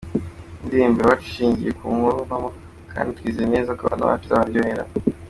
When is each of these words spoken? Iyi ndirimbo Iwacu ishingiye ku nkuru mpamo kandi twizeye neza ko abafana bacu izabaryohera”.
Iyi 0.61 0.65
ndirimbo 0.67 0.97
Iwacu 0.99 1.25
ishingiye 1.29 1.71
ku 1.79 1.83
nkuru 1.95 2.17
mpamo 2.29 2.49
kandi 2.91 3.15
twizeye 3.17 3.47
neza 3.53 3.71
ko 3.77 3.83
abafana 3.83 4.09
bacu 4.09 4.25
izabaryohera”. 4.27 4.83